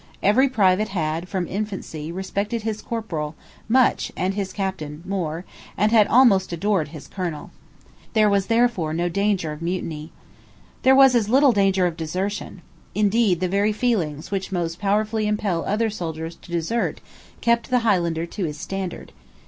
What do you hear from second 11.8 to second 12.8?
of desertion.